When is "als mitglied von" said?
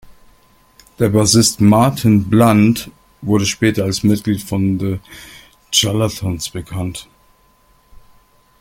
3.83-4.79